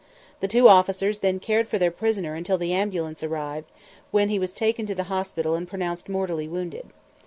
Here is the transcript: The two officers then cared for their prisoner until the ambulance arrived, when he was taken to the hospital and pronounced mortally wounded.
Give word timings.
The 0.39 0.47
two 0.47 0.67
officers 0.67 1.19
then 1.19 1.39
cared 1.39 1.67
for 1.67 1.77
their 1.77 1.91
prisoner 1.91 2.33
until 2.33 2.57
the 2.57 2.73
ambulance 2.73 3.21
arrived, 3.21 3.69
when 4.09 4.29
he 4.29 4.39
was 4.39 4.55
taken 4.55 4.87
to 4.87 4.95
the 4.95 5.03
hospital 5.13 5.53
and 5.53 5.67
pronounced 5.67 6.09
mortally 6.09 6.47
wounded. 6.47 6.87